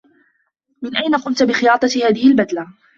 من 0.81 0.95
أين 0.97 1.15
قمت 1.15 1.43
بخياطة 1.43 1.89
هذه 2.03 2.27
البدلة؟ 2.27 2.67